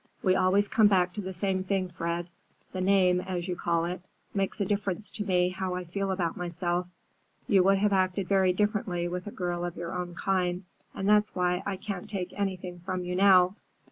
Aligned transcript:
"We 0.23 0.35
always 0.35 0.67
come 0.67 0.87
back 0.87 1.13
to 1.13 1.21
the 1.21 1.31
same 1.31 1.63
thing, 1.63 1.89
Fred. 1.89 2.27
The 2.71 2.81
name, 2.81 3.21
as 3.21 3.47
you 3.47 3.55
call 3.55 3.85
it, 3.85 4.01
makes 4.33 4.59
a 4.59 4.65
difference 4.65 5.11
to 5.11 5.23
me 5.23 5.49
how 5.49 5.75
I 5.75 5.83
feel 5.83 6.09
about 6.09 6.35
myself. 6.35 6.87
You 7.47 7.61
would 7.65 7.77
have 7.77 7.93
acted 7.93 8.27
very 8.27 8.51
differently 8.51 9.07
with 9.07 9.27
a 9.27 9.31
girl 9.31 9.63
of 9.63 9.77
your 9.77 9.93
own 9.93 10.15
kind, 10.15 10.63
and 10.95 11.07
that's 11.07 11.35
why 11.35 11.61
I 11.67 11.75
can't 11.77 12.09
take 12.09 12.33
anything 12.35 12.79
from 12.79 13.03
you 13.03 13.15
now. 13.15 13.57